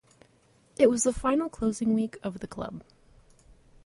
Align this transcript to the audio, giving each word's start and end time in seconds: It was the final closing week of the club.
It 0.79 0.89
was 0.89 1.03
the 1.03 1.13
final 1.13 1.47
closing 1.47 1.93
week 1.93 2.17
of 2.23 2.39
the 2.39 2.47
club. 2.47 2.81